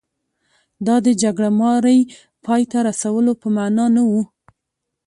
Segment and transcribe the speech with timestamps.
[0.85, 1.99] دا د جګړه مارۍ
[2.45, 4.11] پای ته رسولو په معنا نه و.